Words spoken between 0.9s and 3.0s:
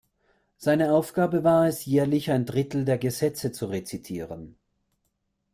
Aufgabe war es, jährlich ein Drittel der